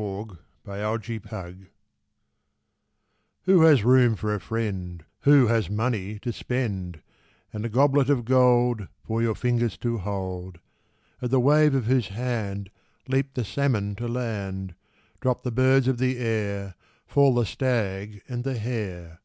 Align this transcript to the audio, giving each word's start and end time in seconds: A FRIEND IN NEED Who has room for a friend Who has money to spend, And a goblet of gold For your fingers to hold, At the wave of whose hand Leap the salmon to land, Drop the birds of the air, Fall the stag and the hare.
A 0.00 0.24
FRIEND 0.64 1.10
IN 1.10 1.22
NEED 1.58 1.68
Who 3.42 3.60
has 3.64 3.84
room 3.84 4.16
for 4.16 4.34
a 4.34 4.40
friend 4.40 5.04
Who 5.24 5.48
has 5.48 5.68
money 5.68 6.18
to 6.20 6.32
spend, 6.32 7.02
And 7.52 7.66
a 7.66 7.68
goblet 7.68 8.08
of 8.08 8.24
gold 8.24 8.88
For 9.04 9.20
your 9.20 9.34
fingers 9.34 9.76
to 9.76 9.98
hold, 9.98 10.58
At 11.20 11.30
the 11.30 11.38
wave 11.38 11.74
of 11.74 11.84
whose 11.84 12.08
hand 12.08 12.70
Leap 13.08 13.34
the 13.34 13.44
salmon 13.44 13.94
to 13.96 14.08
land, 14.08 14.74
Drop 15.20 15.42
the 15.42 15.52
birds 15.52 15.86
of 15.86 15.98
the 15.98 16.16
air, 16.16 16.76
Fall 17.06 17.34
the 17.34 17.44
stag 17.44 18.22
and 18.26 18.42
the 18.42 18.56
hare. 18.56 19.20